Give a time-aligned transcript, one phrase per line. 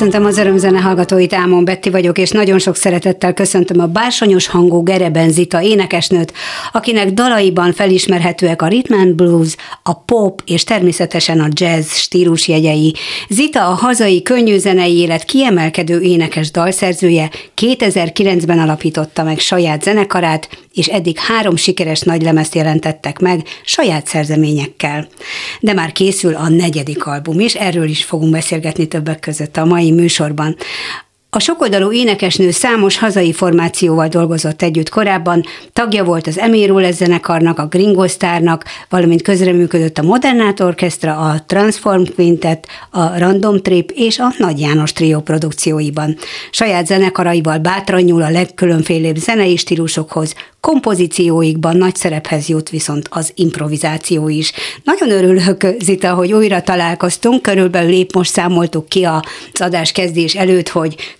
[0.00, 4.82] Köszöntöm az örömzene hallgatóit, Ámon Betti vagyok, és nagyon sok szeretettel köszöntöm a bársonyos hangú
[4.82, 6.32] Gereben Zita énekesnőt,
[6.72, 12.94] akinek dalaiban felismerhetőek a rhythm and blues, a pop és természetesen a jazz stílusjegyei.
[13.28, 20.86] Zita a hazai könnyű zenei élet kiemelkedő énekes dalszerzője, 2009-ben alapította meg saját zenekarát, és
[20.86, 25.08] eddig három sikeres nagylemezt jelentettek meg saját szerzeményekkel.
[25.60, 29.90] De már készül a negyedik album, és erről is fogunk beszélgetni többek között a mai
[29.90, 30.56] műsorban.
[31.32, 37.66] A sokoldalú énekesnő számos hazai formációval dolgozott együtt korábban, tagja volt az Emirul zenekarnak, a
[37.66, 44.34] Gringo Starnak, valamint közreműködött a Modernát Orchestra, a Transform Quintet, a Random Trip és a
[44.38, 46.16] Nagy János Trio produkcióiban.
[46.50, 54.28] Saját zenekaraival bátran nyúl a legkülönfélébb zenei stílusokhoz, kompozícióikban nagy szerephez jut viszont az improvizáció
[54.28, 54.52] is.
[54.84, 60.68] Nagyon örülök, Zita, hogy újra találkoztunk, körülbelül épp most számoltuk ki az adás kezdés előtt,
[60.68, 61.16] hogy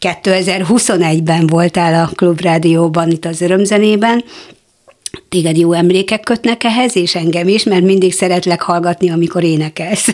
[0.00, 4.24] 2021-ben voltál a Klubrádióban, itt az Örömzenében,
[5.28, 10.08] téged jó emlékek kötnek ehhez, és engem is, mert mindig szeretlek hallgatni, amikor énekelsz.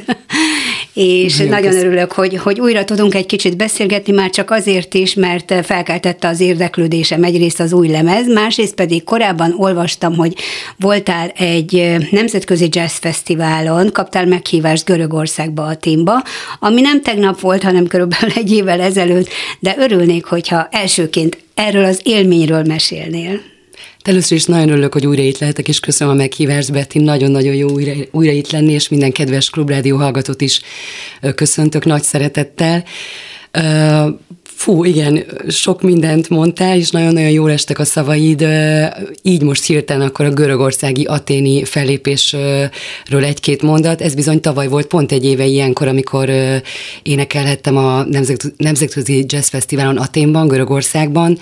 [0.92, 1.88] És Nagyon nagyon köszönöm.
[1.88, 6.40] örülök, hogy, hogy újra tudunk egy kicsit beszélgetni, már csak azért is, mert felkeltette az
[6.40, 10.34] érdeklődésem egyrészt az új lemez, másrészt pedig korábban olvastam, hogy
[10.76, 16.22] voltál egy nemzetközi jazz fesztiválon, kaptál meghívást Görögországba, a Timba,
[16.60, 19.28] ami nem tegnap volt, hanem körülbelül egy évvel ezelőtt,
[19.60, 23.40] de örülnék, hogyha elsőként erről az élményről mesélnél.
[24.02, 26.98] Először is nagyon örülök, hogy újra itt lehetek, és köszönöm a meghívást, Betty.
[26.98, 30.60] Nagyon-nagyon jó újra, újra itt lenni, és minden kedves klubrádió hallgatót is
[31.34, 32.84] köszöntök nagy szeretettel.
[34.42, 38.46] Fú, igen, sok mindent mondtál, és nagyon-nagyon jól estek a szavaid.
[39.22, 42.70] Így most hirtelen akkor a görögországi aténi fellépésről
[43.24, 44.00] egy-két mondat.
[44.00, 46.30] Ez bizony tavaly volt pont egy éve ilyenkor, amikor
[47.02, 51.38] énekelhettem a Nemzet- Nemzetközi Jazz Fesztiválon Aténban, Görögországban.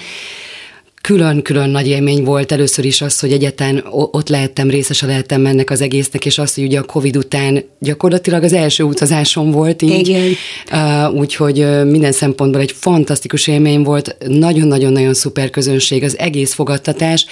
[1.06, 5.80] Külön-külön nagy élmény volt először is az, hogy egyetlen ott lehettem, részese lehettem ennek az
[5.80, 10.08] egésznek, és az, hogy ugye a Covid után gyakorlatilag az első utazásom volt így.
[10.08, 10.32] Igen.
[10.72, 17.26] Uh, úgyhogy minden szempontból egy fantasztikus élmény volt, nagyon-nagyon-nagyon szuper közönség, az egész fogadtatás.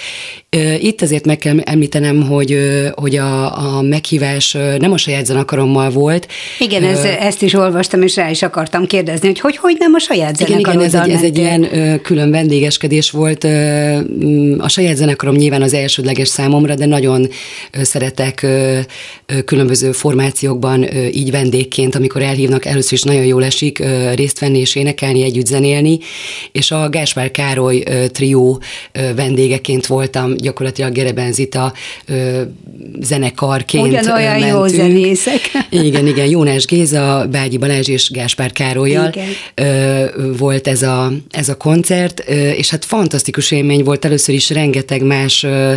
[0.55, 5.25] Uh, itt azért meg kell említenem, hogy, uh, hogy a, a meghívás nem a saját
[5.25, 6.27] zenekarommal volt.
[6.59, 9.99] Igen, ez, ezt is olvastam, és rá is akartam kérdezni, hogy hogy, hogy nem a
[9.99, 13.43] saját Igen, igen, ez zenekaroddal egy, ez egy ilyen külön vendégeskedés volt.
[14.57, 17.27] A saját zenekarom nyilván az elsődleges számomra, de nagyon
[17.81, 18.45] szeretek
[19.45, 23.83] különböző formációkban így vendégként, amikor elhívnak, először is nagyon jól esik
[24.15, 25.99] részt venni és énekelni, együtt zenélni,
[26.51, 28.61] és a Gáspár Károly trió
[29.15, 31.73] vendégeként voltam, gyakorlatilag Gereben Zita
[32.05, 32.41] ö,
[33.01, 34.81] zenekarként Ugyanolyan jó mentünk.
[34.81, 35.39] zenészek.
[35.85, 39.27] Igen, igen, Jónás Géza, Bágyi Balázs és Gáspár Károlyal Igen.
[40.37, 42.19] volt ez a, ez a koncert,
[42.57, 44.05] és hát fantasztikus élmény volt.
[44.05, 45.73] Először is rengeteg más ö,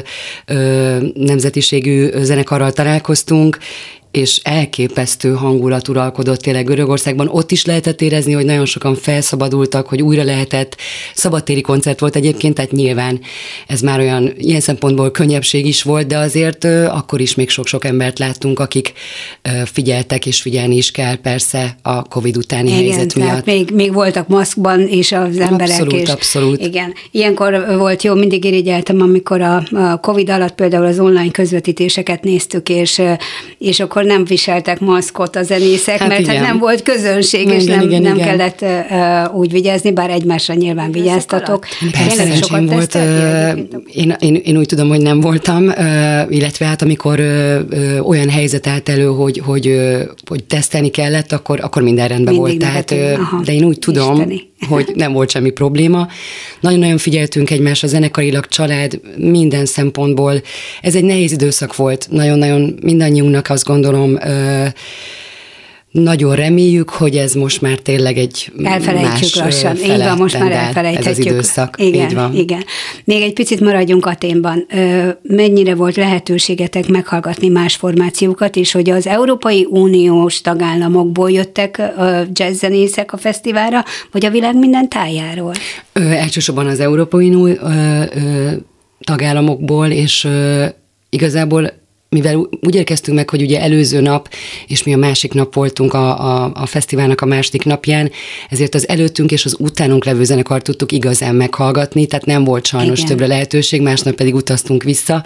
[0.46, 3.58] ö, nemzetiségű zenekarral találkoztunk,
[4.10, 7.28] és elképesztő hangulat uralkodott tényleg Görögországban.
[7.28, 10.76] Ott is lehetett érezni, hogy nagyon sokan felszabadultak, hogy újra lehetett.
[11.14, 13.20] Szabadtéri koncert volt egyébként, tehát nyilván
[13.66, 18.18] ez már olyan ilyen szempontból könnyebbség is volt, de azért akkor is még sok-sok embert
[18.18, 18.92] láttunk, akik
[19.64, 23.44] figyeltek, és figyelni is kell persze a Covid utáni Igen, helyzet miatt.
[23.44, 25.80] még, még voltak maszkban is az emberek.
[25.80, 26.60] Abszolút, és, abszolút.
[26.60, 26.94] Igen.
[27.10, 32.68] Ilyenkor volt jó, mindig irigyeltem, amikor a, a Covid alatt például az online közvetítéseket néztük,
[32.68, 33.02] és,
[33.58, 36.46] és akkor nem viseltek maszkot a zenészek, Hát mert hát igen.
[36.46, 38.26] nem volt közönség, és Igen, nem, igen, nem igen.
[38.26, 38.62] kellett
[39.30, 41.66] uh, úgy vigyázni, bár egymásra nyilván vigyáztatok.
[41.90, 42.94] Persze, Tényleg sokat volt.
[43.92, 48.28] Én, én, én úgy tudom, hogy nem voltam, ö, illetve hát amikor ö, ö, olyan
[48.28, 52.72] helyzet állt elő, hogy, hogy, ö, hogy tesztelni kellett, akkor, akkor minden rendben Mindig volt.
[52.72, 54.46] Tehát, Aha, de én úgy tudom, isteni.
[54.68, 56.08] hogy nem volt semmi probléma.
[56.60, 60.42] Nagyon-nagyon figyeltünk egymásra, zenekarilag, család, minden szempontból.
[60.82, 62.06] Ez egy nehéz időszak volt.
[62.10, 64.66] Nagyon-nagyon mindannyiunknak azt gondolom, ö,
[65.90, 69.76] nagyon reméljük, hogy ez most már tényleg egy Elfelejtjük más lassan.
[69.76, 71.12] Így van, most már elfelejthetjük.
[71.12, 71.74] Ez az időszak.
[71.78, 72.34] Igen, Így van.
[72.34, 72.64] igen.
[73.04, 74.66] Még egy picit maradjunk Aténban.
[75.22, 81.82] Mennyire volt lehetőségetek meghallgatni más formációkat, és hogy az Európai Uniós tagállamokból jöttek
[82.32, 85.52] jazzzenészek a fesztiválra, vagy a világ minden tájáról?
[85.92, 87.58] Ö, elsősorban az Európai Unió
[89.00, 90.64] tagállamokból, és ö,
[91.10, 91.72] igazából
[92.10, 94.28] mivel úgy érkeztünk meg, hogy ugye előző nap,
[94.66, 98.10] és mi a másik nap voltunk a, a, a fesztiválnak a második napján,
[98.50, 102.98] ezért az előttünk és az utánunk levő zenekart tudtuk igazán meghallgatni, tehát nem volt sajnos
[102.98, 103.10] Igen.
[103.10, 105.24] többre lehetőség, másnap pedig utaztunk vissza,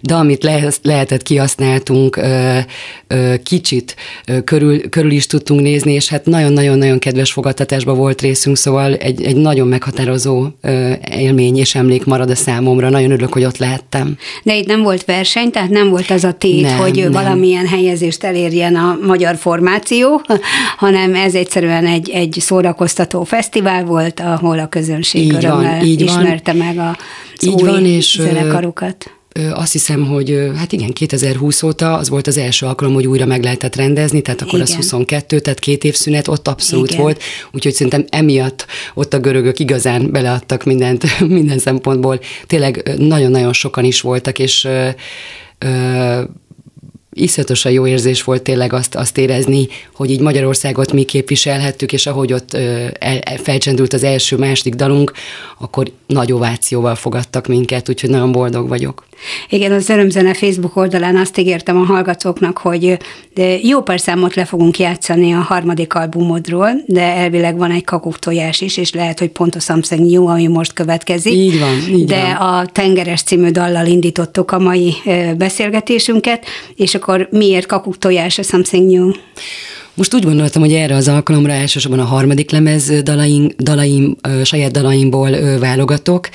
[0.00, 2.58] de amit le, lehetett, kihasználtunk, ö,
[3.06, 8.56] ö, kicsit ö, körül, körül is tudtunk nézni, és hát nagyon-nagyon-nagyon kedves fogadtatásban volt részünk,
[8.56, 12.90] szóval egy, egy nagyon meghatározó ö, élmény és emlék marad a számomra.
[12.90, 14.16] Nagyon örülök, hogy ott lehettem.
[14.42, 17.12] De itt nem volt verseny, tehát nem volt az a tét, Nem, hogy nem.
[17.12, 20.22] valamilyen helyezést elérjen a magyar formáció,
[20.76, 26.04] hanem ez egyszerűen egy, egy szórakoztató fesztivál volt, ahol a közönség Így van, örömmel így
[26.04, 26.08] van.
[26.08, 26.96] ismerte meg a
[27.40, 29.12] Így új van, és, zenekarukat.
[29.52, 33.42] Azt hiszem, hogy hát igen, 2020 óta az volt az első alkalom, hogy újra meg
[33.42, 34.80] lehetett rendezni, tehát akkor az Igen.
[34.80, 37.02] 22, tehát két év szünet ott abszolút Igen.
[37.02, 37.22] volt,
[37.52, 42.20] úgyhogy szerintem emiatt ott a görögök igazán beleadtak mindent, minden szempontból.
[42.46, 44.68] Tényleg nagyon-nagyon sokan is voltak, és
[45.58, 46.22] ö,
[47.12, 52.32] iszonyatosan jó érzés volt tényleg azt, azt érezni, hogy így Magyarországot mi képviselhettük, és ahogy
[52.32, 52.58] ott ö,
[52.98, 55.12] el, el- felcsendült az első, második dalunk,
[55.58, 59.07] akkor nagy ovációval fogadtak minket, úgyhogy nagyon boldog vagyok.
[59.48, 62.96] Igen, az Örömzene Facebook oldalán azt ígértem a hallgatóknak, hogy
[63.62, 68.76] jó pár számot le fogunk játszani a harmadik albumodról, de elvileg van egy kakuktojás is,
[68.76, 71.32] és lehet, hogy pont a Something New, ami most következik.
[71.32, 72.60] Így van, így de van.
[72.60, 74.94] a Tengeres című dallal indítottuk a mai
[75.36, 76.44] beszélgetésünket,
[76.76, 79.10] és akkor miért kakuktojás a Something New?
[79.98, 85.58] Most úgy gondoltam, hogy erre az alkalomra elsősorban a harmadik lemez dalaim, dalaim saját dalaimból
[85.58, 86.28] válogatok,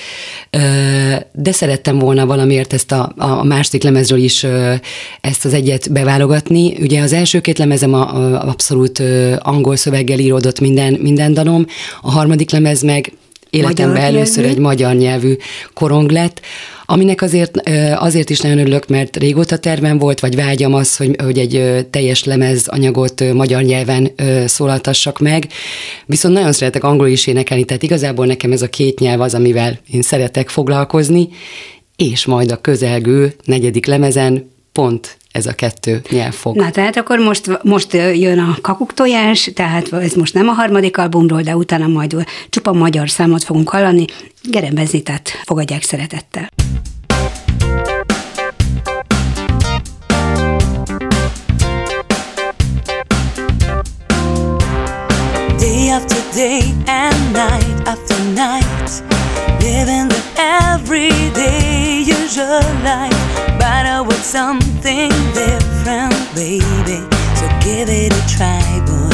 [1.31, 4.45] de szerettem volna valamiért ezt a, a második lemezről is
[5.21, 6.77] ezt az egyet beválogatni.
[6.81, 9.03] Ugye az első két lemezem a, a abszolút
[9.39, 11.65] angol szöveggel íródott minden, minden dalom,
[12.01, 13.11] a harmadik lemez meg
[13.53, 14.55] életemben Magyar először nyelvű?
[14.55, 15.35] egy magyar nyelvű
[15.73, 16.41] korong lett,
[16.85, 21.37] aminek azért, azért is nagyon örülök, mert régóta tervem volt, vagy vágyam az, hogy, hogy
[21.37, 24.11] egy teljes lemez anyagot magyar nyelven
[24.45, 25.47] szólaltassak meg.
[26.05, 29.79] Viszont nagyon szeretek angolul is énekelni, tehát igazából nekem ez a két nyelv az, amivel
[29.91, 31.29] én szeretek foglalkozni,
[31.95, 36.55] és majd a közelgő negyedik lemezen pont ez a kettő nyelv fog.
[36.55, 41.41] Na, tehát akkor most, most jön a kakuktojás, tehát ez most nem a harmadik albumról,
[41.41, 44.05] de utána majd csupa magyar számot fogunk hallani.
[44.43, 46.49] Geremben Zitát fogadják szeretettel.
[55.57, 59.03] Day after day and night after night
[59.59, 60.21] Living the
[60.73, 63.32] everyday usual life
[63.83, 66.99] Want something different, baby.
[67.35, 69.09] So give it a try, boy.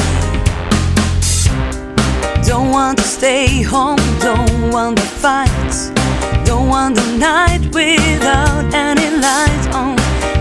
[2.44, 5.90] Don't want to stay home, don't want the fights.
[6.46, 9.98] Don't want the night without any lights on.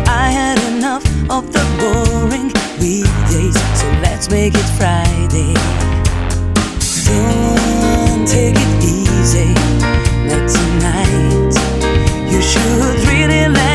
[0.07, 5.55] I had enough of the boring weekdays So let's make it Friday.
[7.09, 9.55] Don't take it easy,
[10.29, 11.55] not tonight.
[12.31, 13.68] You should really let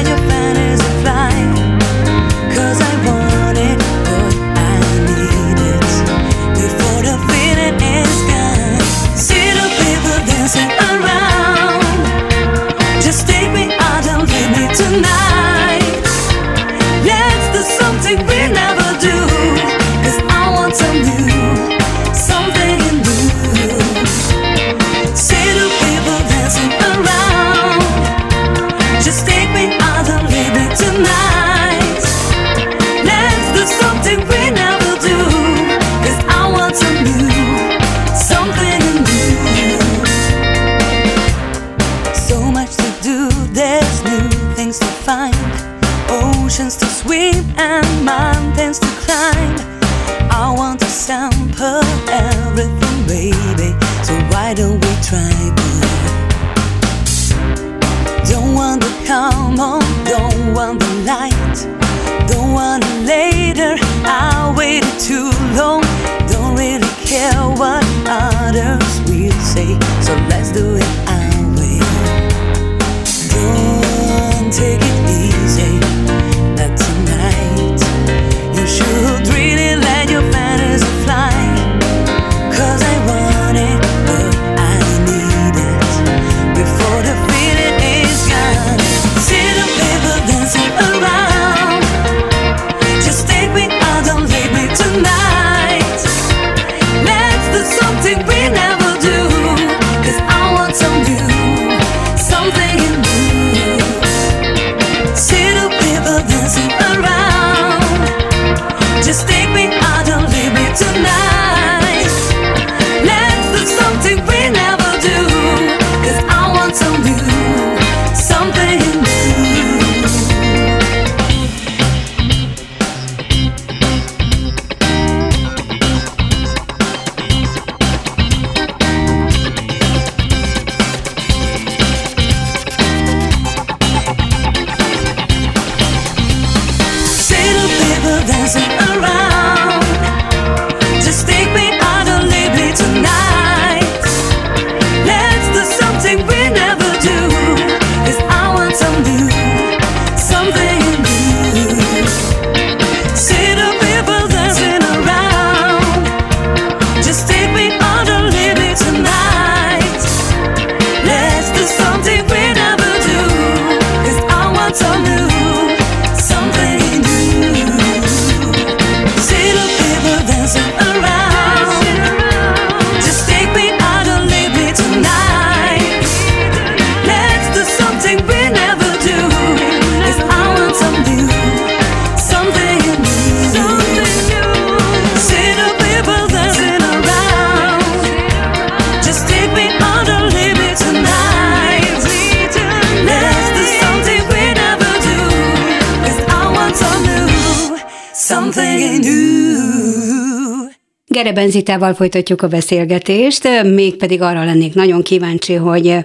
[201.33, 205.97] Gerebenzitával folytatjuk a beszélgetést, mégpedig arra lennék nagyon kíváncsi, hogy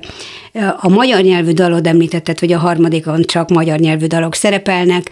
[0.80, 5.10] a magyar nyelvű dalod említetted, hogy a harmadikon csak magyar nyelvű dalok szerepelnek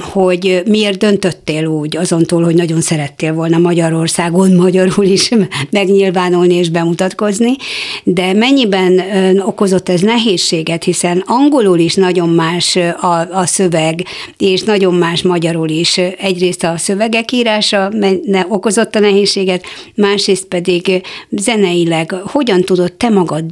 [0.00, 5.30] hogy miért döntöttél úgy, azon túl, hogy nagyon szerettél volna Magyarországon magyarul is
[5.70, 7.56] megnyilvánulni és bemutatkozni,
[8.04, 9.00] de mennyiben
[9.40, 14.04] okozott ez nehézséget, hiszen angolul is nagyon más a, a szöveg,
[14.36, 15.98] és nagyon más magyarul is.
[16.18, 17.88] Egyrészt a szövegek írása
[18.24, 19.64] ne, okozott a nehézséget,
[19.94, 23.44] másrészt pedig zeneileg hogyan tudod te magad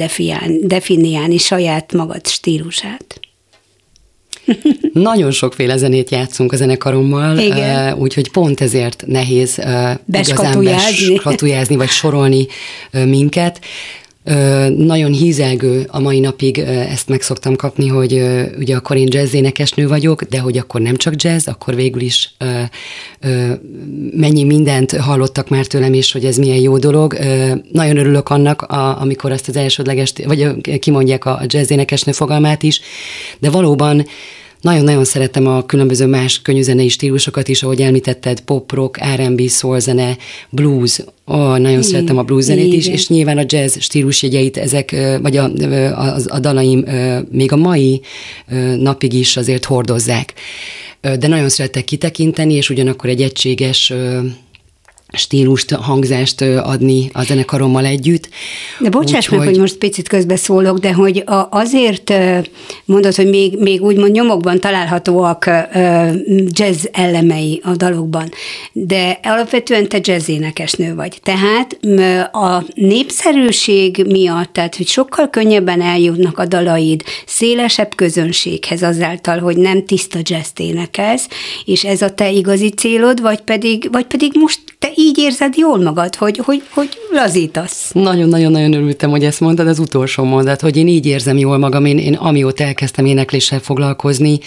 [0.63, 3.26] definiálni saját magad stílusát?
[4.93, 7.95] Nagyon sokféle zenét játszunk a zenekarommal, Igen.
[7.99, 9.61] úgyhogy pont ezért nehéz
[10.05, 11.13] beskatujázni.
[11.13, 12.47] beskatujázni, vagy sorolni
[12.91, 13.61] minket.
[14.77, 18.23] Nagyon hízelgő a mai napig ezt meg szoktam kapni, hogy
[18.59, 22.35] ugye akkor én jazz énekesnő vagyok, de hogy akkor nem csak jazz, akkor végül is
[24.17, 27.17] mennyi mindent hallottak már tőlem, és hogy ez milyen jó dolog.
[27.73, 28.63] Nagyon örülök annak,
[29.01, 32.81] amikor azt az elsődleges, vagy kimondják a jazz énekesnő fogalmát is,
[33.39, 34.07] de valóban
[34.67, 39.41] nagyon-nagyon szeretem a különböző más könnyűzenei stílusokat is, ahogy említetted, pop, rock, R&B,
[39.79, 40.17] zene,
[40.51, 40.99] blues.
[40.99, 41.83] Ó, oh, nagyon Igen.
[41.83, 45.45] szeretem a blues zenét is, és nyilván a jazz stílusjegyeit, ezek, vagy a,
[45.95, 46.85] a, a dalaim
[47.31, 48.01] még a mai
[48.79, 50.35] napig is azért hordozzák.
[51.01, 53.93] De nagyon szeretek kitekinteni, és ugyanakkor egy egységes
[55.13, 58.29] stílust, hangzást adni a zenekarommal együtt.
[58.81, 59.49] De bocsáss meg, hogy...
[59.49, 62.13] hogy most picit közbeszólok, de hogy azért
[62.85, 65.51] mondod, hogy még, még úgymond nyomokban találhatóak
[66.47, 68.31] jazz elemei a dalokban,
[68.73, 71.19] de alapvetően te jazz énekesnő vagy.
[71.23, 71.79] Tehát
[72.33, 79.85] a népszerűség miatt, tehát hogy sokkal könnyebben eljutnak a dalaid szélesebb közönséghez azáltal, hogy nem
[79.85, 81.29] tiszta jazz énekelsz,
[81.65, 85.79] és ez a te igazi célod, vagy pedig, vagy pedig most te így érzed jól
[85.83, 87.91] magad, hogy, hogy, hogy lazítasz.
[87.93, 91.99] Nagyon-nagyon-nagyon örültem, hogy ezt mondtad, az utolsó mondat, hogy én így érzem jól magam, én,
[91.99, 94.39] én amióta elkezdtem énekléssel foglalkozni,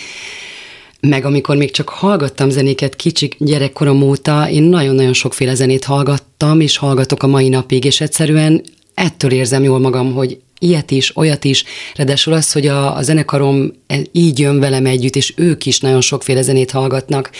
[1.01, 6.77] meg amikor még csak hallgattam zenéket kicsik gyerekkorom óta, én nagyon-nagyon sokféle zenét hallgattam, és
[6.77, 8.61] hallgatok a mai napig, és egyszerűen
[8.93, 11.63] ettől érzem jól magam, hogy ilyet is, olyat is,
[11.95, 13.71] ráadásul az, hogy a, a zenekarom
[14.11, 17.31] így jön velem együtt, és ők is nagyon sokféle zenét hallgatnak,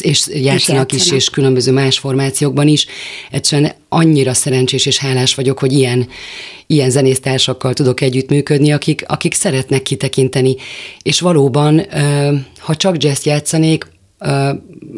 [0.00, 2.86] és játszanak is, és különböző más formációkban is.
[3.30, 6.08] Egyszerűen annyira szerencsés és hálás vagyok, hogy ilyen,
[6.66, 10.56] ilyen zenésztársakkal tudok együttműködni, akik, akik szeretnek kitekinteni.
[11.02, 11.86] És valóban,
[12.58, 13.86] ha csak jazz játszanék,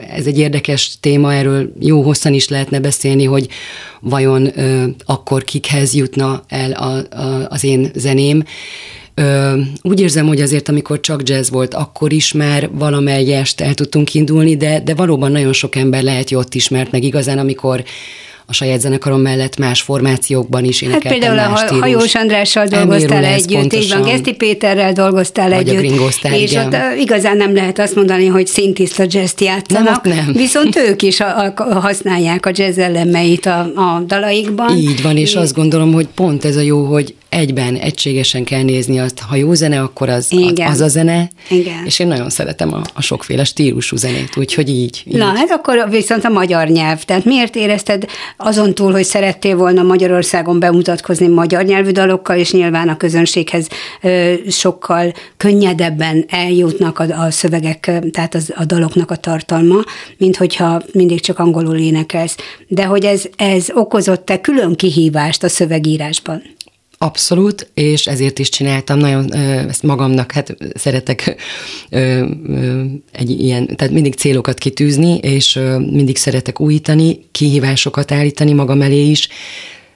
[0.08, 3.48] ez egy érdekes téma, erről jó hosszan is lehetne beszélni, hogy
[4.00, 4.48] vajon
[5.04, 8.44] akkor kikhez jutna el a, a, az én zeném.
[9.82, 14.56] Úgy érzem, hogy azért, amikor csak jazz volt, akkor is már valamelyest el tudtunk indulni,
[14.56, 17.84] de, de valóban nagyon sok ember lehet jót ismert meg igazán, amikor
[18.52, 23.72] a saját zenekarom mellett más formációkban is énekeltem Hát például a Hajós Andrással dolgoztál együtt,
[23.72, 26.24] így van, Geszti Péterrel dolgoztál vagy együtt.
[26.32, 30.32] És ott igazán nem lehet azt mondani, hogy szintiszta jazz játszanak, nem, nem.
[30.32, 34.76] viszont ők is a, a, használják a jazz elemeit a, a dalaikban.
[34.76, 38.98] Így van, és azt gondolom, hogy pont ez a jó, hogy egyben, egységesen kell nézni
[38.98, 40.70] azt, ha jó zene, akkor az, Igen.
[40.70, 41.84] az a zene, Igen.
[41.84, 45.16] és én nagyon szeretem a, a sokféle stílusú zenét, úgyhogy így, így.
[45.16, 47.02] Na, hát akkor viszont a magyar nyelv.
[47.02, 48.04] Tehát miért érezted
[48.36, 53.68] azon túl, hogy szerettél volna Magyarországon bemutatkozni magyar nyelvű dalokkal, és nyilván a közönséghez
[54.02, 59.78] ö, sokkal könnyedebben eljutnak a, a szövegek, tehát az, a daloknak a tartalma,
[60.16, 62.36] mint hogyha mindig csak angolul énekelsz.
[62.68, 66.42] De hogy ez, ez okozott-e külön kihívást a szövegírásban?
[67.02, 71.36] Abszolút, és ezért is csináltam, nagyon ezt magamnak, hát szeretek
[73.12, 79.28] egy ilyen, tehát mindig célokat kitűzni, és mindig szeretek újítani, kihívásokat állítani magam elé is.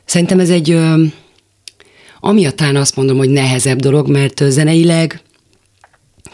[0.05, 0.79] Szerintem ez egy,
[2.21, 5.21] amiatt talán azt mondom, hogy nehezebb dolog, mert zeneileg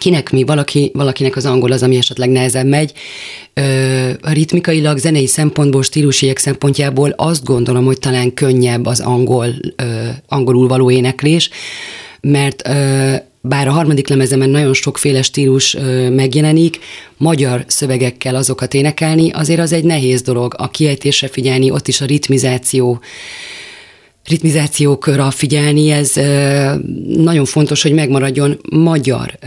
[0.02, 2.92] kinek mi, valaki, valakinek az angol az, ami esetleg nehezebb megy.
[3.54, 10.68] Ö, ritmikailag, zenei szempontból, stílusiek szempontjából azt gondolom, hogy talán könnyebb az angol, ö, angolul
[10.68, 11.50] való éneklés,
[12.20, 16.78] mert ö, bár a harmadik lemezemen nagyon sokféle stílus ö, megjelenik,
[17.16, 20.54] magyar szövegekkel azokat énekelni, azért az egy nehéz dolog.
[20.58, 23.00] A kiejtésre figyelni, ott is a ritmizáció
[24.24, 26.12] ritmizációkra figyelni, ez
[27.16, 29.38] nagyon fontos, hogy megmaradjon magyar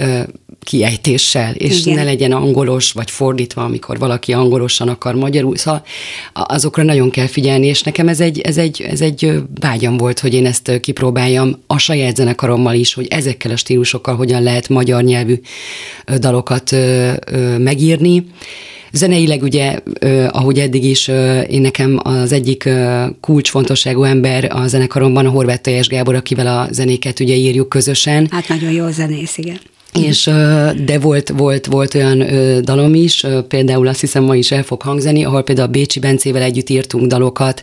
[0.66, 1.96] kiejtéssel, és Igen.
[1.96, 5.58] ne legyen angolos, vagy fordítva, amikor valaki angolosan akar magyarul.
[5.58, 5.84] Szóval
[6.34, 10.34] azokra nagyon kell figyelni, és nekem ez egy, ez egy, ez egy vágyam volt, hogy
[10.34, 15.40] én ezt kipróbáljam a saját zenekarommal is, hogy ezekkel a stílusokkal hogyan lehet magyar nyelvű
[16.18, 16.76] dalokat
[17.58, 18.26] megírni
[18.91, 19.80] Zeneileg ugye,
[20.30, 21.08] ahogy eddig is,
[21.50, 22.69] én nekem az egyik
[23.21, 28.28] kulcsfontosságú ember a zenekaromban a Horváth Tejes Gábor, akivel a zenéket ugye írjuk közösen.
[28.32, 29.60] Hát nagyon jó zenész, igen.
[30.02, 30.24] És,
[30.86, 32.24] de volt, volt, volt olyan
[32.62, 36.42] dalom is, például azt hiszem ma is el fog hangzani, ahol például a Bécsi Bencével
[36.42, 37.62] együtt írtunk dalokat,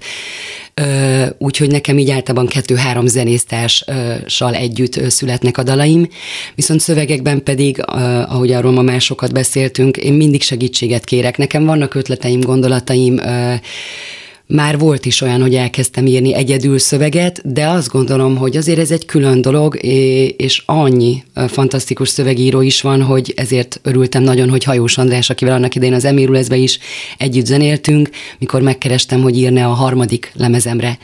[1.39, 6.09] úgyhogy nekem így általában kettő-három zenésztárssal együtt születnek a dalaim,
[6.55, 7.83] viszont szövegekben pedig,
[8.29, 11.37] ahogy arról ma másokat beszéltünk, én mindig segítséget kérek.
[11.37, 13.21] Nekem vannak ötleteim, gondolataim,
[14.55, 18.91] már volt is olyan, hogy elkezdtem írni egyedül szöveget, de azt gondolom, hogy azért ez
[18.91, 19.79] egy külön dolog,
[20.37, 25.75] és annyi fantasztikus szövegíró is van, hogy ezért örültem nagyon, hogy Hajós András, akivel annak
[25.75, 26.79] idején az Emirulezbe is
[27.19, 30.99] együtt zenéltünk, mikor megkerestem, hogy írne a harmadik lemezemre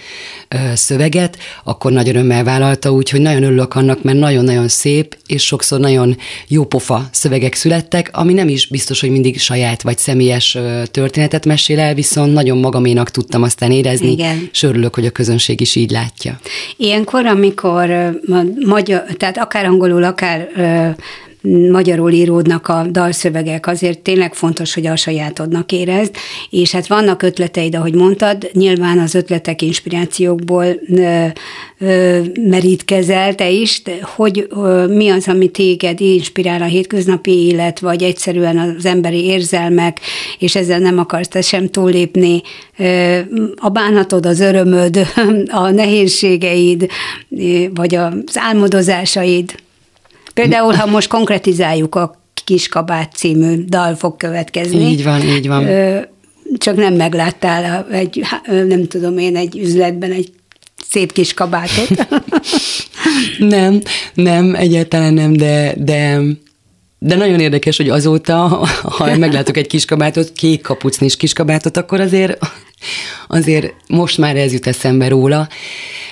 [0.74, 6.16] szöveget, akkor nagy örömmel vállalta, úgyhogy nagyon örülök annak, mert nagyon-nagyon szép, és sokszor nagyon
[6.48, 10.58] jópofa szövegek születtek, ami nem is biztos, hogy mindig saját vagy személyes
[10.90, 14.48] történetet mesél el, viszont nagyon magaménak tudtam tudtam aztán érezni, Igen.
[14.53, 16.40] és örülök, hogy a közönség is így látja.
[16.77, 17.90] Ilyenkor, amikor
[18.66, 20.48] magyar, tehát akár angolul, akár
[21.70, 26.14] magyarul íródnak a dalszövegek, azért tényleg fontos, hogy a sajátodnak érezd,
[26.51, 31.27] és hát vannak ötleteid, ahogy mondtad, nyilván az ötletek inspirációkból ö,
[31.79, 37.79] ö, merítkezel te is, de hogy ö, mi az, ami téged inspirál a hétköznapi élet,
[37.79, 40.01] vagy egyszerűen az emberi érzelmek,
[40.38, 42.42] és ezzel nem akarsz te sem túllépni,
[42.79, 43.18] ö,
[43.57, 45.07] a bánatod, az örömöd,
[45.46, 46.87] a nehézségeid,
[47.74, 49.55] vagy az álmodozásaid,
[50.40, 54.81] Például, ha most konkretizáljuk a Kiskabát című dal fog következni.
[54.81, 55.66] Így van, így van.
[56.59, 58.24] Csak nem megláttál egy,
[58.68, 60.33] nem tudom én, egy üzletben egy
[60.88, 62.07] szép kis kabátot.
[63.38, 63.83] nem,
[64.14, 66.20] nem, egyáltalán nem, de, de
[66.98, 68.37] de nagyon érdekes, hogy azóta,
[68.82, 72.38] ha meglátok egy kiskabátot, kék kapucnis kiskabátot, akkor azért,
[73.28, 75.48] azért most már ez jut eszembe róla.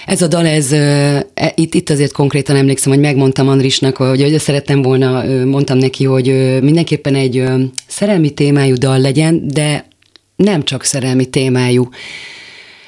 [0.07, 4.39] Ez a dal, ez, e, itt, itt azért konkrétan emlékszem, hogy megmondtam Andrisnak, hogy, hogy
[4.39, 7.45] szerettem volna, mondtam neki, hogy mindenképpen egy
[7.87, 9.89] szerelmi témájú dal legyen, de
[10.37, 11.89] nem csak szerelmi témájú.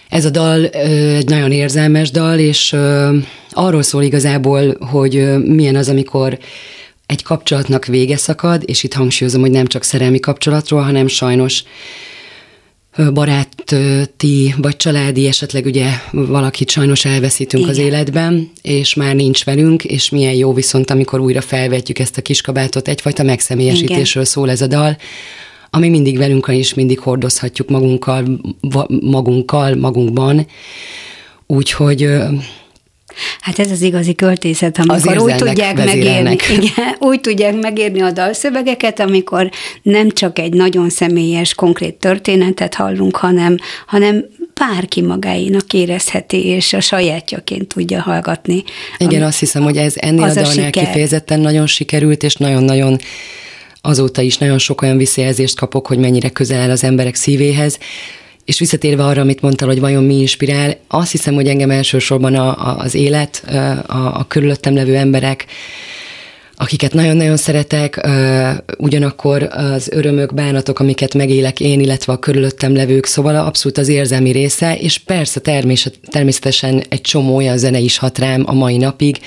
[0.09, 2.77] Ez a dal egy nagyon érzelmes dal, és
[3.51, 6.39] arról szól igazából, hogy milyen az, amikor
[7.09, 11.65] egy kapcsolatnak vége szakad, és itt hangsúlyozom, hogy nem csak szerelmi kapcsolatról, hanem sajnos
[13.13, 17.75] baráti vagy családi, esetleg ugye valakit sajnos elveszítünk Igen.
[17.75, 22.23] az életben, és már nincs velünk, és milyen jó viszont, amikor újra felvetjük ezt a
[22.23, 24.25] kiskabátot, egyfajta megszemélyesítésről Igen.
[24.25, 24.97] szól ez a dal,
[25.71, 28.41] ami mindig velünk van, és mindig hordozhatjuk magunkkal,
[29.01, 30.47] magunkkal, magunkban.
[31.47, 32.09] Úgyhogy
[33.41, 39.01] Hát ez az igazi költészet, amikor úgy tudják megérni, igen, úgy tudják megérni a dalszövegeket,
[39.01, 39.51] amikor
[39.83, 46.81] nem csak egy nagyon személyes, konkrét történetet hallunk, hanem, hanem bárki magáinak érezheti, és a
[46.81, 48.63] sajátjaként tudja hallgatni.
[48.99, 52.99] Igen, azt hiszem, hogy ez ennél a dalnál kifejezetten nagyon sikerült, és nagyon-nagyon
[53.81, 57.79] azóta is nagyon sok olyan visszajelzést kapok, hogy mennyire közel áll az emberek szívéhez.
[58.49, 62.69] És visszatérve arra, amit mondtál, hogy vajon mi inspirál, azt hiszem, hogy engem elsősorban a,
[62.69, 63.43] a, az élet,
[63.87, 65.47] a, a körülöttem levő emberek,
[66.57, 68.09] akiket nagyon-nagyon szeretek,
[68.79, 74.31] ugyanakkor az örömök, bánatok, amiket megélek én, illetve a körülöttem levők, szóval abszolút az érzelmi
[74.31, 75.41] része, és persze
[76.11, 79.19] természetesen egy csomó olyan zene is hat rám a mai napig,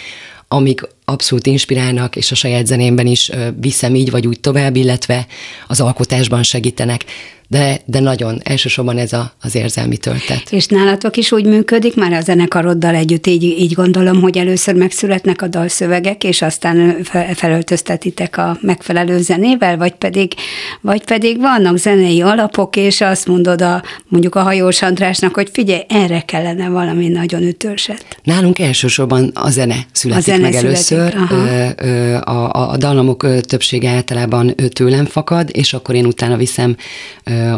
[0.47, 5.27] amik abszolút inspirálnak, és a saját zenémben is viszem így vagy úgy tovább, illetve
[5.67, 7.05] az alkotásban segítenek
[7.51, 10.43] de, de nagyon elsősorban ez a, az érzelmi töltet.
[10.51, 15.41] És nálatok is úgy működik, már a zenekaroddal együtt így, így gondolom, hogy először megszületnek
[15.41, 17.03] a dalszövegek, és aztán
[17.35, 20.33] felöltöztetitek a megfelelő zenével, vagy pedig,
[20.81, 25.81] vagy pedig vannak zenei alapok, és azt mondod a, mondjuk a hajós Andrásnak, hogy figyelj,
[25.87, 28.05] erre kellene valami nagyon ütőset.
[28.23, 30.91] Nálunk elsősorban a zene születik a zene meg születik.
[30.91, 32.21] először.
[32.23, 36.75] A, a, a dallamok többsége általában tőlem fakad, és akkor én utána viszem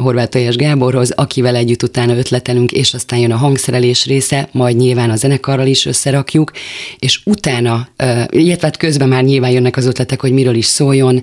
[0.01, 5.09] Horváth Tojas Gáborhoz, akivel együtt utána ötletelünk, és aztán jön a hangszerelés része, majd nyilván
[5.09, 6.51] a zenekarral is összerakjuk,
[6.99, 7.87] és utána,
[8.29, 11.21] illetve hát közben már nyilván jönnek az ötletek, hogy miről is szóljon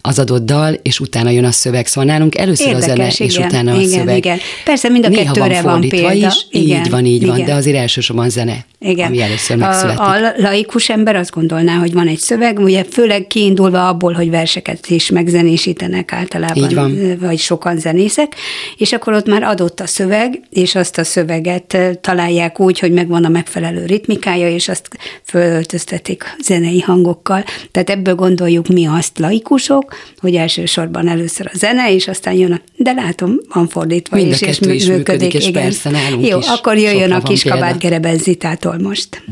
[0.00, 1.86] az adott dal, és utána jön a szöveg.
[1.86, 4.16] Szóval nálunk először Érdekes, a zene, igen, és utána a igen, szöveg.
[4.16, 4.38] Igen.
[4.64, 6.12] Persze mind a Néha kettőre van, van példa.
[6.12, 7.36] Is, igen, így van, így igen.
[7.36, 9.06] van, de azért elsősorban zene, igen.
[9.06, 10.00] ami először megszületik.
[10.00, 14.30] A, a laikus ember azt gondolná, hogy van egy szöveg, ugye főleg kiindulva abból, hogy
[14.30, 18.34] verseket is megzenésítenek általában, vagy sokan zenészek,
[18.76, 23.24] és akkor ott már adott a szöveg, és azt a szöveget találják úgy, hogy megvan
[23.24, 24.88] a megfelelő ritmikája, és azt
[25.24, 27.44] fölöltöztetik zenei hangokkal.
[27.70, 32.60] Tehát ebből gondoljuk mi azt laikusok, hogy elsősorban először a zene, és aztán jön a...
[32.76, 35.06] De látom, van fordítva Mind is, és kettő is működik.
[35.06, 35.62] működik, és igen.
[35.62, 37.78] persze nálunk Jó, is akkor jöjjön a kiskabát.
[37.78, 39.22] Gerebenzitától most.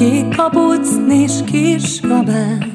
[0.00, 2.66] Kék kapucnis kis kabát.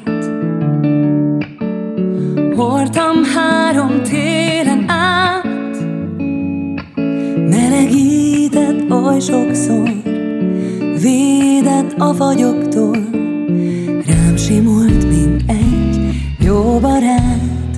[2.56, 5.46] Hordtam három télen át.
[7.50, 9.92] Melegített oly sokszor
[11.02, 12.98] Védett a fagyoktól
[14.06, 17.76] Rám simult, mint egy jó barát.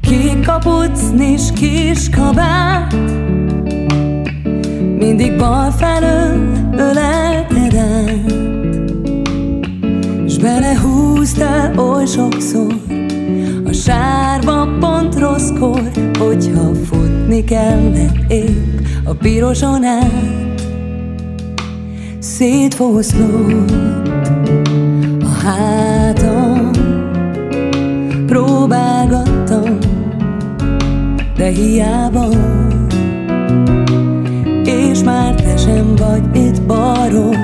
[0.00, 2.94] Kék kapucnis kis kabát.
[4.98, 8.32] Mindig bal felől ölelted át
[10.30, 12.74] S belehúztál oly sokszor
[13.64, 20.62] A sárba pont rosszkor Hogyha futni kellett épp a piroson át
[22.18, 23.70] Szétfoszlott
[25.22, 26.70] a hátam
[28.30, 29.78] Próbálgattam,
[31.36, 32.28] de hiába.
[34.64, 35.39] És már
[35.70, 37.36] sem vagy itt balról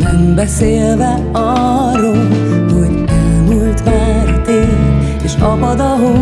[0.00, 2.26] Nem beszélve arról,
[2.72, 6.14] hogy elmúlt már a tél És apad a hó.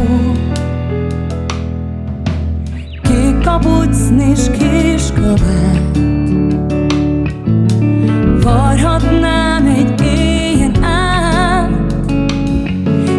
[3.03, 5.99] Kék kapucnis kis kabát.
[8.43, 11.71] Varhatnám egy éjjel át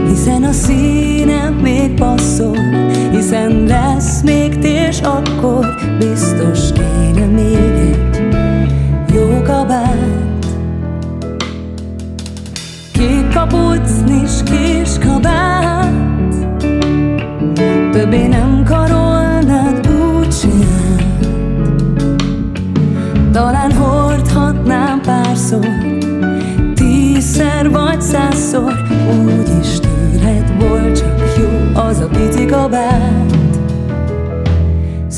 [0.08, 2.58] hiszen a színe még passzol,
[3.12, 8.34] hiszen lesz még tés akkor, biztos kéne még egy
[9.14, 10.46] jó kabát.
[12.92, 16.36] Kék kapucnis kis kabát,
[17.92, 19.86] többé nem karolnád
[20.32, 20.86] sem.
[23.32, 25.68] Talán hordhatnám párszor,
[26.74, 28.74] tízszer vagy százszor,
[29.24, 33.45] úgyis tőled volt csak jó az a pici kabát.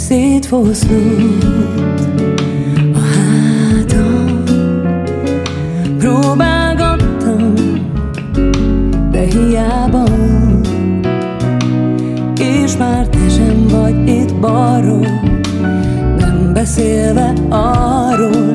[0.08, 1.44] Szétfoszlott
[2.94, 4.44] a hátam,
[5.98, 7.54] próbálgattam,
[9.12, 10.04] de hiába,
[12.40, 15.22] és már te sem vagy itt balról,
[16.18, 18.47] nem beszélve arról,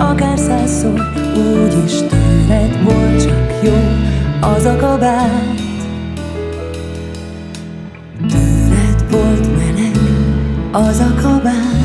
[0.00, 1.00] akár százszor
[1.36, 3.78] Úgyis tőled volt csak jó
[4.40, 5.60] az a kabát
[8.28, 9.96] Tőled volt meleg
[10.72, 11.80] az a kabát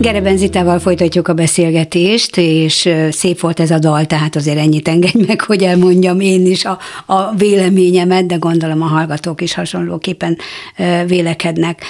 [0.00, 5.40] Gerebenzitával folytatjuk a beszélgetést, és szép volt ez a dal, tehát azért ennyit engedj meg,
[5.40, 10.38] hogy elmondjam én is a, a véleményemet, de gondolom a hallgatók is hasonlóképpen
[11.06, 11.82] vélekednek.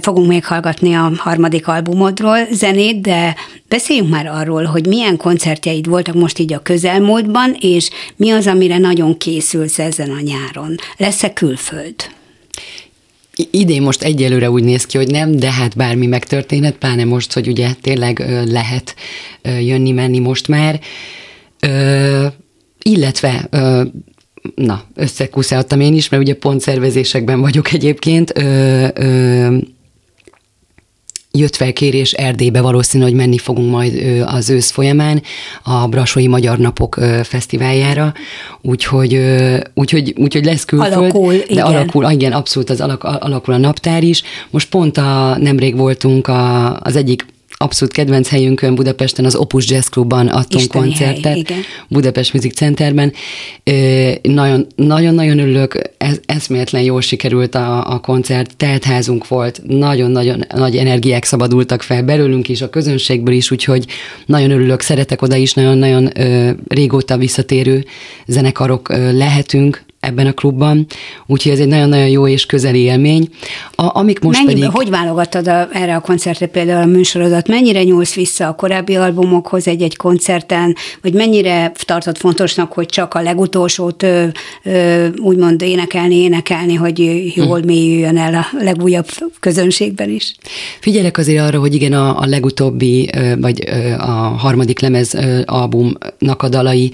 [0.00, 3.34] Fogunk még hallgatni a harmadik albumodról zenét, de
[3.68, 8.78] beszéljünk már arról, hogy milyen koncertjeid voltak most így a közelmúltban, és mi az, amire
[8.78, 10.74] nagyon készülsz ezen a nyáron.
[10.96, 11.94] Lesz-e külföld?
[13.50, 17.48] Idén most egyelőre úgy néz ki, hogy nem, de hát bármi megtörténhet, pláne most, hogy
[17.48, 18.94] ugye tényleg lehet
[19.42, 20.80] jönni-menni most már.
[21.60, 22.26] Ö,
[22.82, 23.82] illetve ö,
[24.54, 28.32] na, összekuszáltam én is, mert ugye pont szervezésekben vagyok egyébként.
[28.38, 29.56] Ö, ö,
[31.38, 35.22] jött fel kérés Erdélybe, valószínű, hogy menni fogunk majd az ősz folyamán
[35.62, 38.12] a Brasói Magyar Napok fesztiváljára,
[38.62, 39.20] úgyhogy,
[39.74, 40.92] úgyhogy, úgyhogy lesz külföld.
[40.92, 41.64] Alakul, de igen.
[41.64, 44.22] alakul, igen, abszolút az alak, alakul a naptár is.
[44.50, 47.26] Most pont a, nemrég voltunk a, az egyik
[47.64, 51.24] abszolút kedvenc helyünkön Budapesten, az Opus Jazz Clubban adtunk Isteni koncertet.
[51.24, 51.58] hely, igen.
[51.88, 53.12] Budapest Music Centerben.
[54.76, 61.82] Nagyon-nagyon örülök, ez, eszméletlen jól sikerült a, a koncert, teltházunk volt, nagyon-nagyon nagy energiák szabadultak
[61.82, 63.86] fel belőlünk is, a közönségből is, úgyhogy
[64.26, 66.10] nagyon örülök, szeretek oda is, nagyon-nagyon
[66.68, 67.84] régóta visszatérő
[68.26, 70.86] zenekarok lehetünk, ebben a klubban,
[71.26, 73.28] úgyhogy ez egy nagyon-nagyon jó és közeli élmény.
[73.74, 74.76] A, amik most Mennyiben, pedig...
[74.76, 77.48] hogy válogattad a, erre a koncertre például a műsorodat?
[77.48, 83.22] Mennyire nyúlsz vissza a korábbi albumokhoz egy-egy koncerten, vagy mennyire tartod fontosnak, hogy csak a
[83.22, 84.26] legutolsót ö,
[84.64, 86.98] ö, úgymond énekelni, énekelni, hogy
[87.34, 87.66] jól Hm.
[87.66, 89.06] mélyüljön el a legújabb
[89.40, 90.34] közönségben is?
[90.80, 95.14] Figyelek azért arra, hogy igen, a, a legutóbbi, vagy a harmadik lemez
[95.44, 96.92] albumnak a dalai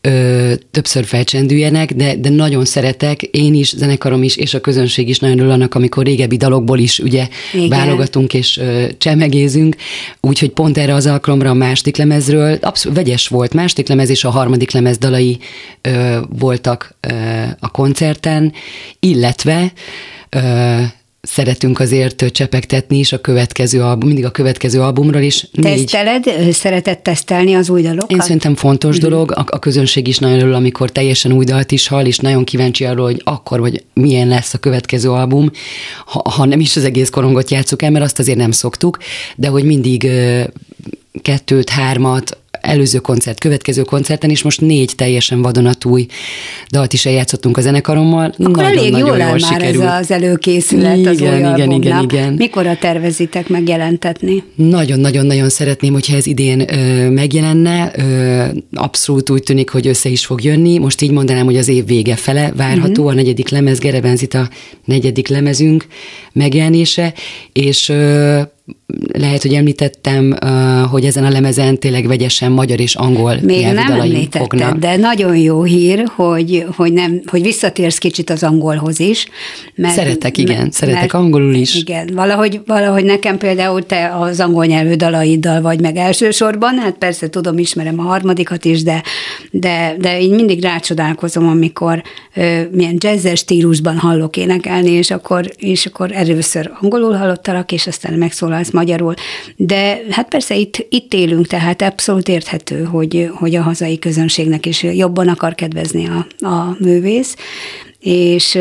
[0.00, 5.18] ö, többször felcsendüljenek, de, de nagyon szeretek, én is, zenekarom is, és a közönség is
[5.18, 7.68] nagyon örül annak, amikor régebbi dalokból is ugye Igen.
[7.68, 9.76] válogatunk és ö, csemegézünk,
[10.20, 14.30] úgyhogy pont erre az alkalomra a második lemezről, abszolút vegyes volt, második lemez és a
[14.30, 15.38] harmadik lemez dalai
[15.80, 17.14] ö, voltak ö,
[17.60, 18.52] a koncerten,
[19.00, 19.72] illetve
[20.28, 20.40] ö,
[21.20, 25.48] szeretünk azért csepegtetni is a következő album, mindig a következő albumról is.
[25.52, 26.52] Négy, Teszteled?
[26.52, 28.10] Szeretett tesztelni az új dalokat?
[28.10, 31.86] én szerintem fontos dolog, a, a közönség is nagyon örül, amikor teljesen új dalt is
[31.86, 35.50] hall, és nagyon kíváncsi arról, hogy akkor vagy milyen lesz a következő album,
[36.06, 38.98] ha, ha nem is az egész korongot játsszuk el, mert azt azért nem szoktuk,
[39.36, 40.10] de hogy mindig
[41.22, 46.06] kettőt, hármat, előző koncert, következő koncerten, és most négy teljesen vadonatúj
[46.70, 48.34] dalt is eljátszottunk a zenekarommal.
[48.38, 49.84] Akkor nagyon, elég nagyon jól áll már sikerült.
[49.84, 51.84] ez az előkészület az Igen, új igen, albumnak.
[51.84, 52.32] igen, igen.
[52.32, 54.42] Mikorra tervezitek megjelentetni?
[54.54, 57.92] Nagyon-nagyon-nagyon szeretném, hogyha ez idén ö, megjelenne.
[57.96, 60.78] Ö, abszolút úgy tűnik, hogy össze is fog jönni.
[60.78, 63.10] Most így mondanám, hogy az év vége fele várható Mhm.
[63.10, 64.48] a negyedik lemez, Gerebenzit a
[64.84, 65.86] negyedik lemezünk
[66.32, 67.12] megjelenése,
[67.52, 68.40] és ö,
[69.12, 70.36] lehet, hogy említettem,
[70.90, 74.76] hogy ezen a lemezen tényleg vegyesen magyar és angol Még nem említetted, fognak.
[74.76, 79.28] de nagyon jó hír, hogy, hogy, nem, hogy visszatérsz kicsit az angolhoz is.
[79.74, 81.74] Mert, Szeretek, igen, szeretek angolul is.
[81.74, 87.30] Igen, valahogy, valahogy nekem például te az angol nyelvű dalaiddal vagy meg elsősorban, hát persze
[87.30, 89.02] tudom, ismerem a harmadikat is, de,
[89.50, 92.02] de, de így mindig rácsodálkozom, amikor
[92.34, 98.14] ö, milyen jazzes stílusban hallok énekelni, és akkor, és akkor először angolul hallottalak, és aztán
[98.58, 99.14] megszólalsz magyarul.
[99.56, 104.82] De hát persze itt, itt élünk, tehát abszolút érthető, hogy, hogy a hazai közönségnek is
[104.82, 107.36] jobban akar kedvezni a, a művész,
[108.00, 108.58] és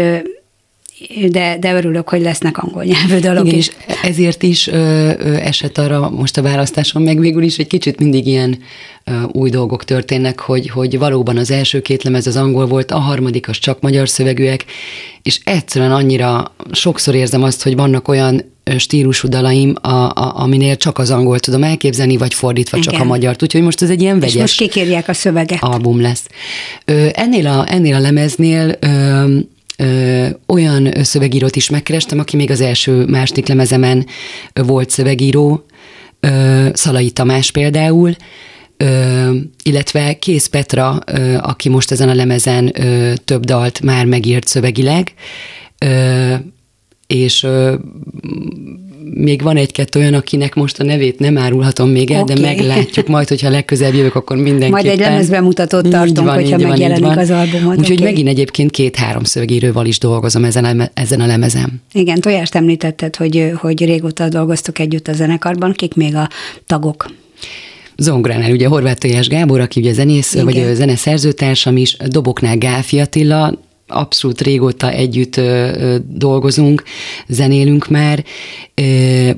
[1.30, 3.68] de, de örülök, hogy lesznek angol nyelvű dalok Igen, is.
[3.68, 4.74] és ezért is ö,
[5.18, 8.58] ö, esett arra most a választáson, meg végül is egy kicsit mindig ilyen
[9.04, 13.00] ö, új dolgok történnek, hogy, hogy valóban az első két lemez az angol volt, a
[13.00, 14.66] harmadik az csak magyar szövegűek,
[15.22, 18.42] és egyszerűen annyira sokszor érzem azt, hogy vannak olyan
[18.78, 23.06] stílusú dalaim, a, a, aminél csak az angol tudom elképzelni, vagy fordítva csak Igen.
[23.06, 23.44] a magyart.
[23.44, 25.58] Úgyhogy most ez egy ilyen És vegyes most kikérják a szöveget.
[25.62, 26.28] album lesz.
[26.86, 29.38] Ö, ennél, a, ennél a lemeznél ö,
[29.78, 34.06] ö, olyan szövegírót is megkerestem, aki még az első második lemezemen
[34.54, 35.66] volt szövegíró,
[36.20, 38.16] ö, Szalai Tamás például,
[38.80, 44.48] Ö, illetve Kész Petra, ö, aki most ezen a lemezen ö, több dalt már megírt
[44.48, 45.14] szövegileg,
[45.86, 46.34] ö,
[47.08, 47.76] és ö,
[49.14, 52.36] még van egy-kettő olyan, akinek most a nevét nem árulhatom még el, okay.
[52.36, 54.72] de meglátjuk majd, hogyha legközelebb jövök, akkor mindenképpen.
[54.72, 58.04] Majd egy lemezbemutatót Így tartunk, hogyha így így megjelenik az albumod, Úgyhogy oké.
[58.04, 61.82] megint egyébként két-három szövegíróval is dolgozom ezen a, ezen a lemezem.
[61.94, 66.30] Igen, Tojást említetted, hogy, hogy régóta dolgoztok együtt a zenekarban, kik még a
[66.66, 67.06] tagok?
[67.98, 70.46] Zongoránál ugye Horváth Tojás Gábor, aki ugye zenész, Igen.
[70.46, 75.42] vagy zeneszerzőtársam is, Doboknál Gáfi Attila, abszolút régóta együtt
[76.08, 76.84] dolgozunk,
[77.28, 78.24] zenélünk már.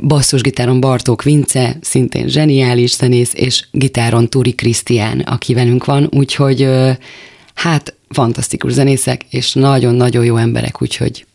[0.02, 6.70] Basszusgitáron Bartók Vince, szintén zseniális zenész, és gitáron Turi Krisztián, aki velünk van, úgyhogy
[7.54, 11.26] hát fantasztikus zenészek, és nagyon-nagyon jó emberek, úgyhogy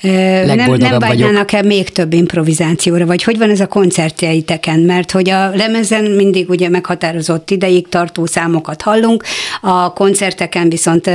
[0.00, 4.80] Nem, nem vágynának-e még több improvizációra, vagy hogy van ez a koncertjeiteken?
[4.80, 9.24] Mert hogy a lemezen mindig ugye meghatározott ideig tartó számokat hallunk,
[9.60, 11.06] a koncerteken viszont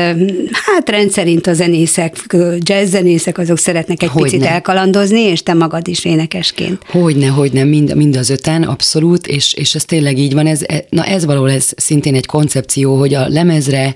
[0.51, 4.29] hát rendszerint a zenészek, ö, jazz zenészek, azok szeretnek egy Hogyne.
[4.29, 6.81] picit elkalandozni, és te magad is énekesként.
[6.89, 10.47] Hogyne, hogyne, mind, mind az öten, abszolút, és, és ez tényleg így van.
[10.47, 13.95] Ez, e- na ez való ez szintén egy koncepció, hogy a lemezre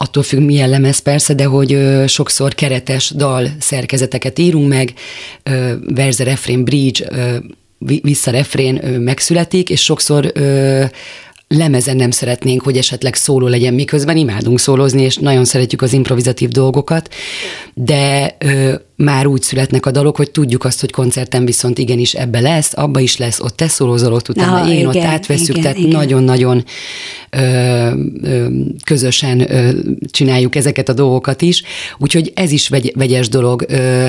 [0.00, 4.92] attól függ, milyen lemez persze, de hogy ö, sokszor keretes dal szerkezeteket írunk meg,
[5.42, 7.36] ö, verze, refrén, bridge, ö,
[7.78, 10.84] vi- vissza refrén ö, megszületik, és sokszor ö,
[11.48, 16.48] lemezen nem szeretnénk, hogy esetleg szóló legyen, miközben imádunk szólózni, és nagyon szeretjük az improvizatív
[16.48, 17.14] dolgokat,
[17.74, 22.40] de ö, már úgy születnek a dalok, hogy tudjuk azt, hogy koncerten viszont igenis ebbe
[22.40, 25.74] lesz, abba is lesz, ott te szólózol, ott utána Na, én, ott igen, átveszünk, igen,
[25.74, 26.64] tehát nagyon-nagyon
[28.84, 29.70] közösen ö,
[30.10, 31.62] csináljuk ezeket a dolgokat is,
[31.98, 33.64] úgyhogy ez is vegy, vegyes dolog.
[33.68, 34.06] Ö,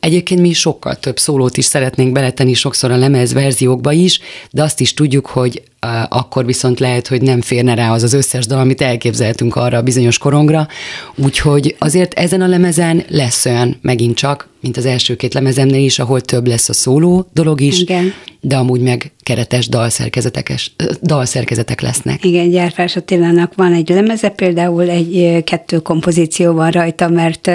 [0.00, 4.20] Egyébként mi sokkal több szólót is szeretnénk beletenni sokszor a lemez verziókba is,
[4.50, 5.62] de azt is tudjuk, hogy
[6.08, 9.82] akkor viszont lehet, hogy nem férne rá az az összes dal, amit elképzeltünk arra a
[9.82, 10.68] bizonyos korongra.
[11.14, 15.98] Úgyhogy azért ezen a lemezen lesz olyan megint csak, mint az első két lemezemnél is,
[15.98, 18.12] ahol több lesz a szóló dolog is, Igen.
[18.40, 22.24] de amúgy meg keretes dalszerkezetekes, dalszerkezetek lesznek.
[22.24, 27.50] Igen, Gyárfás Attilának van egy lemeze, például egy kettő kompozíció van rajta, mert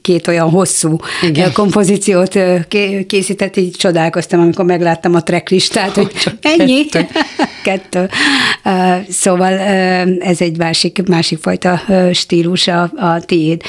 [0.00, 1.52] két olyan hosszú Igen.
[1.52, 2.38] kompozíciót
[3.06, 6.84] készített, így csodálkoztam, amikor megláttam a tracklistát, hogy csak ennyi?
[6.84, 7.18] kettő.
[7.68, 8.08] kettő.
[9.08, 9.52] Szóval
[10.20, 11.80] ez egy másik, másik fajta
[12.12, 13.62] stílus a, a tiéd.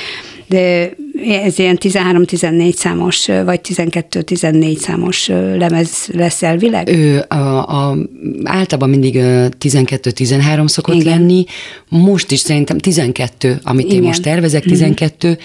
[0.47, 0.89] De
[1.26, 6.89] ez ilyen 13-14 számos, vagy 12-14 számos lemez lesz elvileg?
[6.89, 7.97] Ő a, a,
[8.43, 11.07] általában mindig ö, 12-13 szokott Igen.
[11.07, 11.20] Igen.
[11.20, 11.45] lenni,
[11.89, 13.91] most is szerintem 12, amit Igen.
[13.91, 14.01] Igen.
[14.01, 15.38] én most tervezek, 12,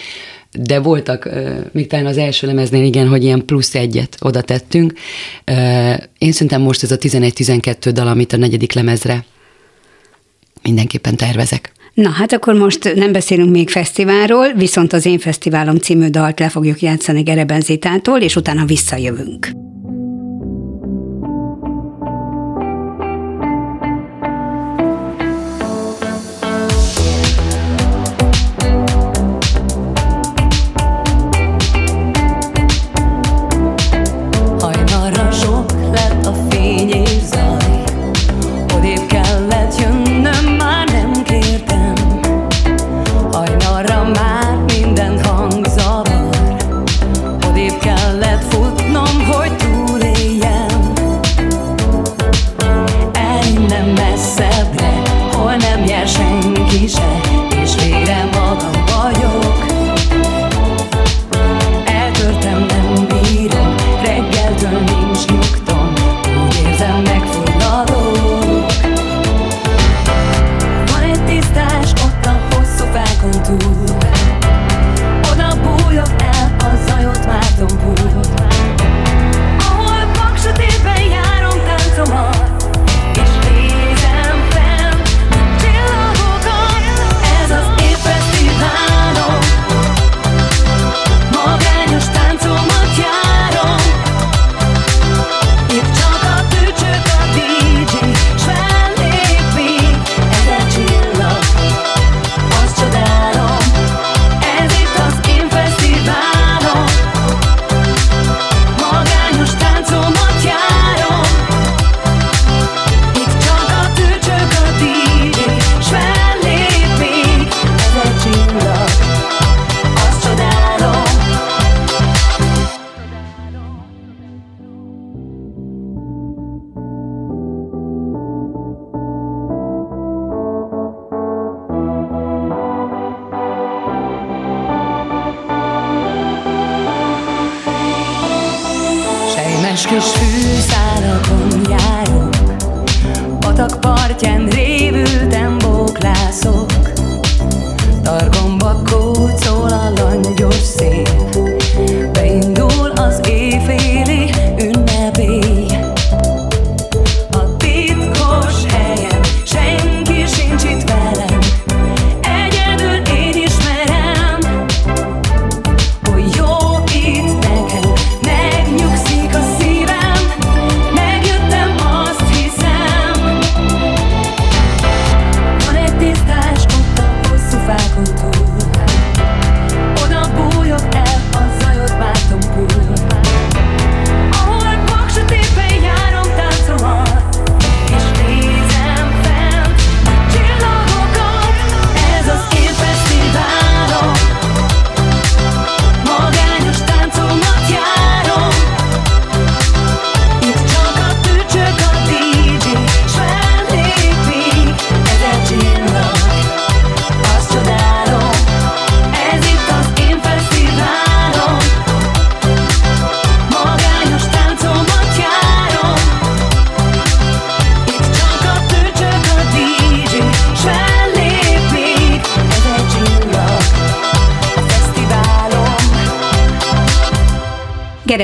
[0.59, 1.29] de voltak,
[1.73, 4.93] még talán az első lemeznél igen, hogy ilyen plusz egyet oda tettünk.
[6.19, 9.25] Én szerintem most ez a 11-12 dal, amit a negyedik lemezre
[10.63, 11.73] mindenképpen tervezek.
[11.95, 16.49] Na, hát akkor most nem beszélünk még fesztiválról, viszont az Én Fesztiválom című dalt le
[16.49, 19.72] fogjuk játszani Gereben Zitától, és utána visszajövünk.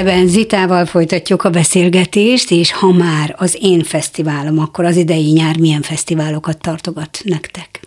[0.09, 5.59] Gereben Zitával folytatjuk a beszélgetést, és ha már az én fesztiválom, akkor az idei nyár
[5.59, 7.81] milyen fesztiválokat tartogat nektek?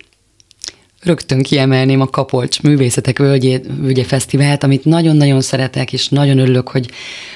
[1.04, 6.90] Rögtön kiemelném a Kapolcs Művészetek Völgye, Völgye Fesztivált, amit nagyon-nagyon szeretek, és nagyon örülök, hogy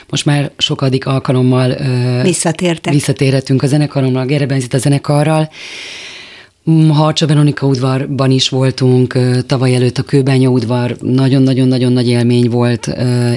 [0.10, 1.76] most már sokadik alkalommal
[2.22, 2.94] Visszatértek.
[2.94, 5.50] visszatérhetünk a zenekarommal, a Gerebenzit a zenekarral.
[6.90, 12.90] Harcsa Veronika udvarban is voltunk, tavaly előtt a Kőbánya udvar, nagyon-nagyon-nagyon nagy élmény volt,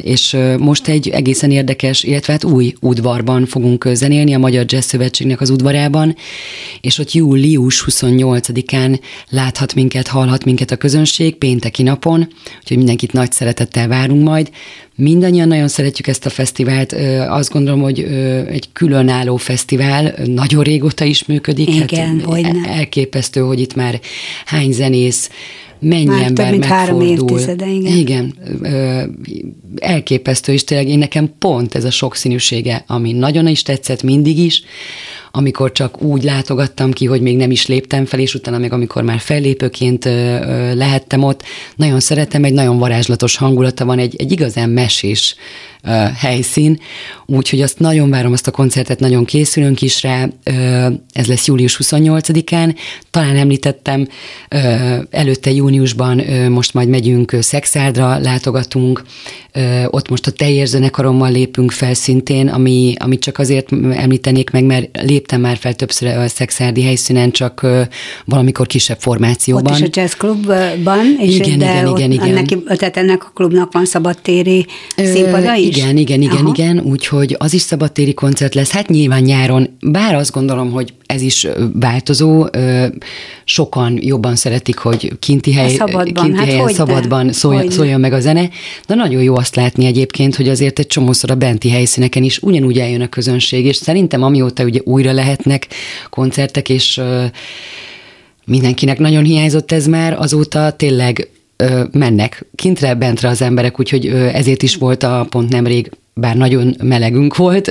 [0.03, 5.41] és most egy egészen érdekes, illetve hát új udvarban fogunk zenélni, a Magyar Jazz Szövetségnek
[5.41, 6.16] az udvarában,
[6.81, 12.29] és ott július 28-án láthat minket, hallhat minket a közönség pénteki napon,
[12.61, 14.51] úgyhogy mindenkit nagy szeretettel várunk majd.
[15.01, 16.92] Mindannyian nagyon szeretjük ezt a fesztivált.
[17.28, 18.01] Azt gondolom, hogy
[18.49, 21.68] egy különálló fesztivál, nagyon régóta is működik.
[21.68, 24.01] Igen, hát elképesztő, hogy itt már
[24.44, 25.30] hány zenész,
[25.81, 26.76] mennyi már ember több mint megfordul.
[26.76, 27.97] három évtizede, igen.
[27.97, 28.35] Igen,
[29.76, 34.62] elképesztő, és tényleg én nekem pont ez a sokszínűsége, ami nagyon is tetszett mindig is,
[35.31, 39.03] amikor csak úgy látogattam ki, hogy még nem is léptem fel, és utána meg amikor
[39.03, 40.05] már fellépőként
[40.74, 41.43] lehettem ott,
[41.76, 45.37] nagyon szeretem, egy nagyon varázslatos hangulata van, egy, egy igazán mesés
[46.16, 46.81] helyszín,
[47.26, 50.29] úgyhogy azt nagyon várom azt a koncertet, nagyon készülünk is rá,
[51.12, 52.76] ez lesz július 28-án,
[53.11, 54.09] talán említettem,
[55.11, 59.03] előtte júniusban most majd megyünk Szexárdra, látogatunk,
[59.87, 64.89] ott most a teljes zenekarommal lépünk fel szintén, ami, amit csak azért említenék meg, mert
[65.03, 67.66] léptem már fel többször a Szexárdi helyszínen, csak
[68.24, 69.72] valamikor kisebb formációban.
[69.72, 72.29] Ott is a jazzklubban, és igen, de igen, igen, igen.
[72.29, 74.66] Ennek, tehát ennek a klubnak van szabadtéri
[74.97, 75.68] színpada is?
[75.77, 76.53] Igen, igen, igen, Aha.
[76.55, 81.23] igen, úgyhogy az is szabadtéri koncert lesz, hát nyilván nyáron, bár azt gondolom, hogy ez
[81.23, 82.47] is változó,
[83.45, 88.21] sokan jobban szeretik, hogy kinti, hely, szabadban, kinti hát helyen szabadban szóljon, szóljon meg a
[88.21, 88.51] zene,
[88.87, 92.79] de nagyon jó azt látni egyébként, hogy azért egy csomószor a benti helyszíneken is ugyanúgy
[92.79, 95.66] eljön a közönség, és szerintem amióta ugye újra lehetnek
[96.11, 97.01] koncertek, és
[98.45, 101.29] mindenkinek nagyon hiányzott ez már, azóta tényleg
[101.92, 107.36] mennek kintre, bentre az emberek, úgyhogy ezért is volt a pont nemrég bár nagyon melegünk
[107.36, 107.70] volt,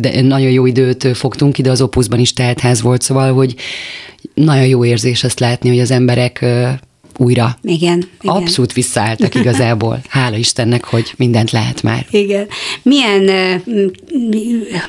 [0.00, 3.54] de nagyon jó időt fogtunk ide, az Opuszban is teltház volt, szóval, hogy
[4.34, 6.44] nagyon jó érzés azt látni, hogy az emberek
[7.20, 7.58] újra.
[7.62, 8.34] Igen, igen.
[8.34, 10.00] Abszolút visszaálltak igazából.
[10.08, 12.06] Hála Istennek, hogy mindent lehet már.
[12.10, 12.46] Igen.
[12.82, 13.30] Milyen,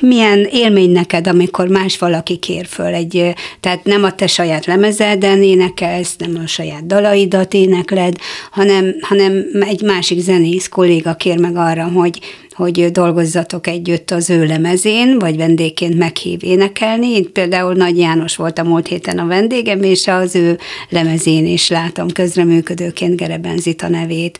[0.00, 5.42] milyen élmény neked, amikor más valaki kér föl egy, tehát nem a te saját lemezeden
[5.42, 8.16] énekelsz, nem a saját dalaidat énekled,
[8.50, 12.20] hanem, hanem egy másik zenész kolléga kér meg arra, hogy
[12.60, 17.10] hogy dolgozzatok együtt az ő lemezén, vagy vendégként meghív énekelni.
[17.10, 20.58] Én például Nagy János volt a múlt héten a vendégem, és az ő
[20.88, 24.38] lemezén is látom közreműködőként Gereben Zita nevét.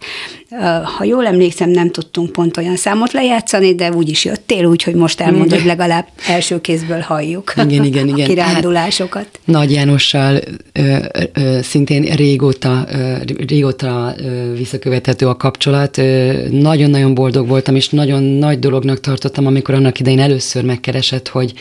[0.97, 5.21] Ha jól emlékszem, nem tudtunk pont olyan számot lejátszani, de úgy is jöttél, úgyhogy most
[5.21, 8.21] elmondod, hogy legalább első kézből halljuk igen, igen, igen.
[8.25, 9.23] a kirándulásokat.
[9.23, 10.41] Hát, Nagy Jánossal
[10.73, 10.97] ö,
[11.33, 13.15] ö, szintén régóta, ö,
[13.47, 15.97] régóta ö, visszakövethető a kapcsolat.
[16.51, 21.53] Nagyon-nagyon boldog voltam, és nagyon nagy dolognak tartottam, amikor annak idején először megkeresett, hogy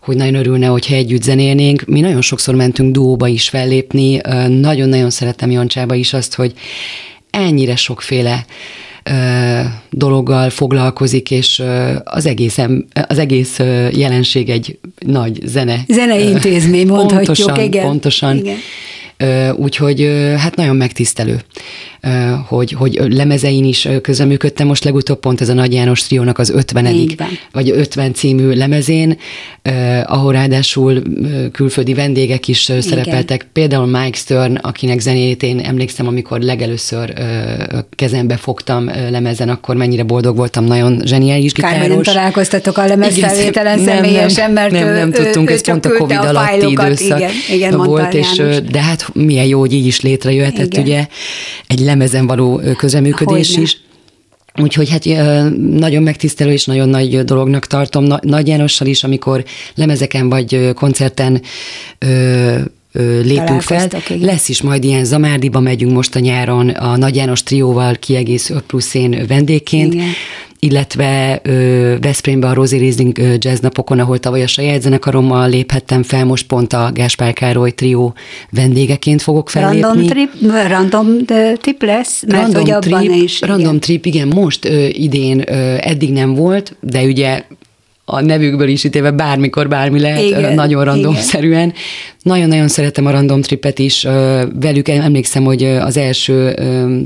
[0.00, 1.84] hogy nagyon örülne, hogyha együtt zenélnénk.
[1.84, 6.52] Mi nagyon sokszor mentünk duóba is fellépni, nagyon-nagyon szeretem Jancsába is azt, hogy
[7.30, 8.44] ennyire sokféle
[9.90, 11.62] dologgal foglalkozik, és
[12.04, 12.58] az egész,
[12.92, 13.58] az egész
[13.92, 15.84] jelenség egy nagy zene.
[15.88, 17.84] Zeneintézmény, mondhatjuk, pontosan, igen.
[17.84, 18.36] Pontosan.
[18.36, 18.56] Igen.
[19.56, 21.40] Úgyhogy hát nagyon megtisztelő,
[22.46, 24.66] hogy, hogy lemezein is közeműködtem.
[24.66, 27.16] Most legutóbb pont ez a Nagy János Triónak az 50
[27.52, 29.18] vagy 50 című lemezén,
[30.04, 31.02] ahol ráadásul
[31.52, 32.80] külföldi vendégek is Igen.
[32.80, 33.46] szerepeltek.
[33.52, 37.12] Például Mike Stern, akinek zenét én emlékszem, amikor legelőször
[37.96, 41.78] kezembe fogtam lemezen, akkor mennyire boldog voltam, nagyon zseniális gitáros.
[41.78, 46.16] Kár, nem találkoztatok a lemezfelvételen személyesen, mert nem, nem, nem tudtunk, ez pont a Covid
[46.16, 50.82] alatti időszak igen, igen, volt, és, de hát milyen jó, hogy így is létrejöhetett, Igen.
[50.82, 51.06] ugye,
[51.66, 53.62] egy lemezen való közeműködés Hogyne.
[53.62, 53.80] is.
[54.60, 55.04] Úgyhogy hát
[55.58, 58.04] nagyon megtisztelő és nagyon nagy dolognak tartom.
[58.20, 61.42] Nagy Jánossal is, amikor lemezeken vagy koncerten
[63.22, 63.88] lépünk fel.
[64.08, 64.26] Igen.
[64.26, 68.94] Lesz is majd ilyen Zamárdiba megyünk most a nyáron a Nagy János trióval kiegészül plusz
[68.94, 69.94] én vendégként.
[69.94, 70.08] Igen
[70.60, 76.24] illetve ö, Veszprémbe a Rosie Riesling jazz napokon, ahol tavaly a saját zenekarommal léphettem fel,
[76.24, 78.14] most pont a Gáspár Károly trió
[78.50, 79.80] vendégeként fogok fellépni.
[79.80, 80.30] Random trip,
[80.68, 81.24] random
[81.60, 83.40] trip lesz, mert random hogy abban trip, is.
[83.40, 83.80] Random igen.
[83.80, 87.42] trip, igen, most ö, idén ö, eddig nem volt, de ugye
[88.10, 91.72] a nevükből is ítélve bármikor bármi lehet, Igen, nagyon randomszerűen.
[92.22, 94.02] Nagyon-nagyon szeretem a random tripet is.
[94.60, 96.54] Velük emlékszem, hogy az első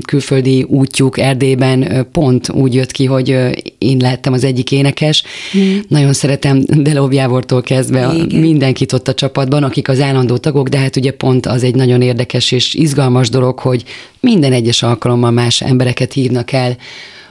[0.05, 3.29] külföldi útjuk Erdélyben pont úgy jött ki, hogy
[3.77, 5.23] én lehettem az egyik énekes.
[5.51, 5.79] Hmm.
[5.87, 8.39] Nagyon szeretem Delov Jávortól kezdve Igen.
[8.39, 12.01] mindenkit ott a csapatban, akik az állandó tagok, de hát ugye pont az egy nagyon
[12.01, 13.83] érdekes és izgalmas dolog, hogy
[14.19, 16.77] minden egyes alkalommal más embereket hívnak el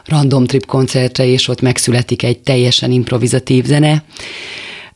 [0.06, 4.04] random trip koncertre, és ott megszületik egy teljesen improvizatív zene.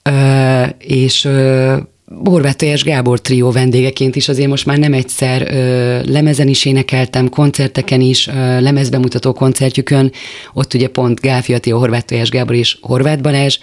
[0.02, 1.76] Ö, és ö,
[2.24, 7.28] Horváth Tojás Gábor trió vendégeként is azért most már nem egyszer ö, lemezen is énekeltem,
[7.28, 10.12] koncerteken is, ö, lemezbemutató koncertjükön,
[10.52, 13.59] ott ugye pont Gáfi Attila, Horváth Tojás Gábor és Horváth Balázs,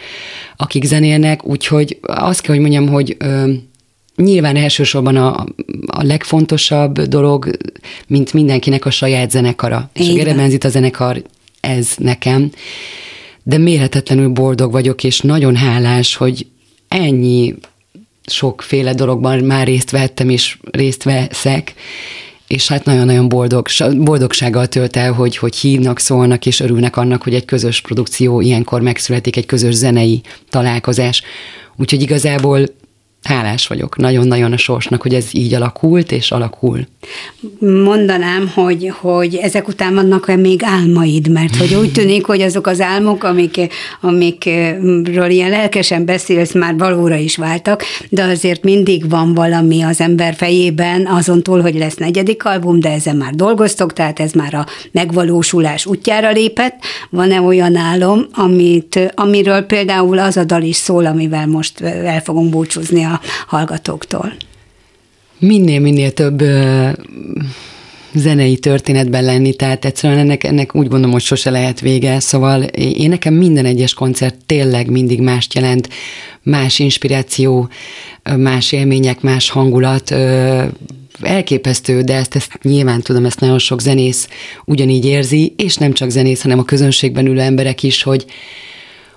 [0.56, 3.52] akik zenélnek, úgyhogy azt kell, hogy mondjam, hogy ö,
[4.16, 5.46] nyilván elsősorban a,
[5.88, 7.50] a legfontosabb dolog,
[8.08, 9.90] mint mindenkinek a saját zenekara.
[9.94, 10.08] Igen.
[10.08, 11.22] És a Gerebenzit a zenekar
[11.66, 12.52] ez nekem,
[13.44, 16.48] de mérhetetlenül boldog vagyok, és nagyon hálás, hogy
[16.88, 17.56] ennyi
[18.26, 21.74] sokféle dologban már részt vettem, és részt veszek,
[22.48, 27.34] és hát nagyon-nagyon boldog, boldogsággal tölt el, hogy, hogy hívnak, szólnak, és örülnek annak, hogy
[27.34, 31.22] egy közös produkció ilyenkor megszületik, egy közös zenei találkozás.
[31.76, 32.66] Úgyhogy igazából
[33.26, 36.88] hálás vagyok nagyon-nagyon a sorsnak, hogy ez így alakult és alakul.
[37.60, 42.82] Mondanám, hogy, hogy ezek után vannak még álmaid, mert hogy úgy tűnik, hogy azok az
[42.82, 43.60] álmok, amik,
[44.02, 50.36] amikről ilyen lelkesen beszélsz, már valóra is váltak, de azért mindig van valami az ember
[50.36, 54.66] fejében, azon túl, hogy lesz negyedik album, de ezen már dolgoztok, tehát ez már a
[54.92, 56.76] megvalósulás útjára lépett.
[57.10, 62.50] Van-e olyan álom, amit, amiről például az a dal is szól, amivel most el fogunk
[62.50, 63.15] búcsúzni a
[63.48, 64.34] hallgatóktól?
[65.40, 66.90] Minél-minél több ö,
[68.14, 73.10] zenei történetben lenni, tehát egyszerűen ennek, ennek úgy gondolom, hogy sose lehet vége, szóval én
[73.10, 75.90] nekem minden egyes koncert tényleg mindig mást jelent,
[76.44, 77.70] más inspiráció,
[78.38, 80.64] más élmények, más hangulat, ö,
[81.22, 84.28] elképesztő, de ezt, ezt nyilván tudom, ezt nagyon sok zenész
[84.66, 88.26] ugyanígy érzi, és nem csak zenész, hanem a közönségben ülő emberek is, hogy,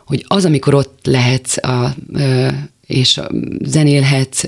[0.07, 1.95] hogy az, amikor ott lehetsz a,
[2.89, 3.21] és
[3.65, 4.43] zenélhetsz,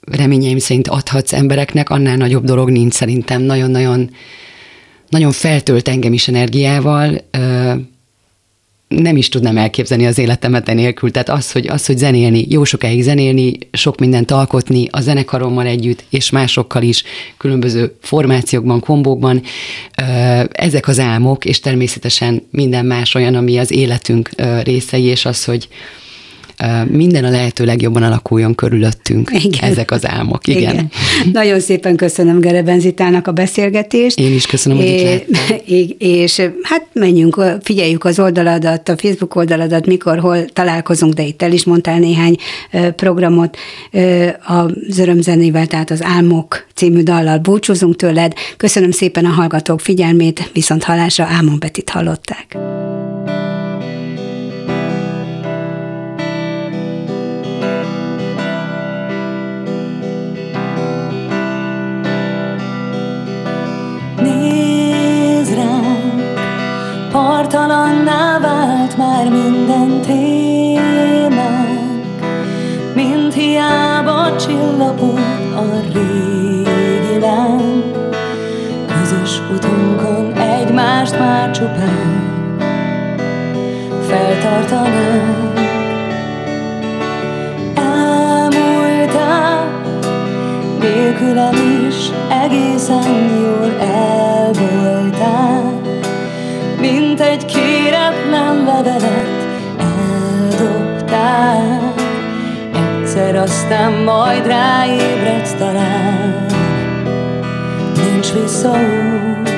[0.00, 3.42] reményeim szerint adhatsz embereknek, annál nagyobb dolog nincs szerintem.
[3.42, 4.10] Nagyon-nagyon
[5.08, 7.20] nagyon feltölt engem is energiával,
[8.88, 11.10] nem is tudnám elképzelni az életemet enélkül.
[11.10, 16.04] Tehát az, hogy, az, hogy zenélni, jó sokáig zenélni, sok mindent alkotni a zenekarommal együtt,
[16.10, 17.02] és másokkal is,
[17.36, 19.42] különböző formációkban, kombókban,
[20.52, 24.30] ezek az álmok, és természetesen minden más olyan, ami az életünk
[24.62, 25.68] részei, és az, hogy,
[26.90, 29.30] minden a lehető legjobban alakuljon körülöttünk.
[29.44, 29.70] Igen.
[29.70, 30.72] Ezek az álmok, igen.
[30.72, 30.90] igen.
[31.32, 34.18] Nagyon szépen köszönöm Gerebenzitának a beszélgetést.
[34.18, 35.26] Én is köszönöm, hogy itt
[35.98, 41.52] És hát menjünk, figyeljük az oldaladat, a Facebook oldaladat, mikor, hol találkozunk, de itt el
[41.52, 42.36] is mondtál néhány
[42.96, 43.56] programot
[44.46, 48.32] az örömzenével, tehát az Álmok című dallal búcsúzunk tőled.
[48.56, 52.56] Köszönöm szépen a hallgatók figyelmét, viszont halásra Ámon Betit hallották.
[68.06, 71.70] Partalanná vált már minden témánk
[72.94, 75.18] Mint hiába csillapod
[75.54, 77.84] a régi láng
[78.86, 82.24] Közös utunkon egymást már csupán
[84.08, 85.60] Feltartanánk.
[87.74, 89.80] Elmúltál
[90.80, 92.10] Nélkülem is
[92.44, 94.35] egészen jól el
[98.76, 99.46] levelet
[99.78, 101.94] eldobtál.
[102.72, 106.46] Egyszer aztán majd ráébredsz talán.
[107.94, 109.48] Nincs visszaút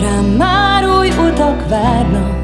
[0.00, 2.43] Rám már új utak várnak